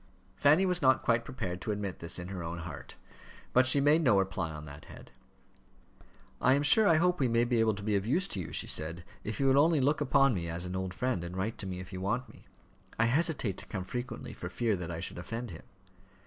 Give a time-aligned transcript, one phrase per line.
[0.35, 2.95] Fanny was not quite prepared to admit this in her own heart,
[3.53, 5.11] but she made no reply on that head.
[6.41, 8.51] "I am sure I hope we may be able to be of use to you,"
[8.51, 11.59] she said, "if you will only look upon me as an old friend, and write
[11.59, 12.47] to me if you want me.
[12.97, 15.61] I hesitate to come frequently for fear that I should offend him."